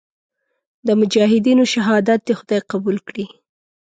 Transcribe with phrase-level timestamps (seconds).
[0.87, 3.25] د مجاهدینو شهادت دې خدای قبول کړي.